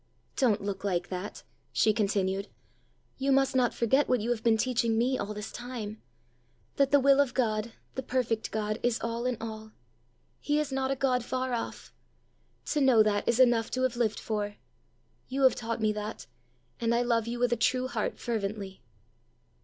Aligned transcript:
Don't 0.35 0.63
look 0.63 0.83
like 0.83 1.09
that," 1.09 1.43
she 1.71 1.93
continued; 1.93 2.47
"you 3.19 3.31
must 3.31 3.55
not 3.55 3.71
forget 3.71 4.09
what 4.09 4.19
you 4.19 4.31
have 4.31 4.41
been 4.43 4.57
teaching 4.57 4.97
me 4.97 5.15
all 5.15 5.31
this 5.35 5.51
time 5.51 6.01
that 6.77 6.89
the 6.89 6.99
will 6.99 7.19
of 7.19 7.35
God, 7.35 7.73
the 7.93 8.01
perfect 8.01 8.49
God, 8.49 8.79
is 8.81 8.99
all 9.01 9.27
in 9.27 9.37
all! 9.39 9.73
He 10.39 10.59
is 10.59 10.71
not 10.71 10.89
a 10.89 10.95
God 10.95 11.23
far 11.23 11.53
off: 11.53 11.93
to 12.71 12.81
know 12.81 13.03
that 13.03 13.29
is 13.29 13.39
enough 13.39 13.69
to 13.69 13.83
have 13.83 13.95
lived 13.95 14.19
for! 14.19 14.55
You 15.27 15.43
have 15.43 15.53
taught 15.53 15.79
me 15.81 15.93
that, 15.93 16.25
and 16.79 16.95
I 16.95 17.03
love 17.03 17.27
you 17.27 17.37
with 17.37 17.53
a 17.53 17.55
true 17.55 17.87
heart 17.87 18.17
fervently." 18.17 18.81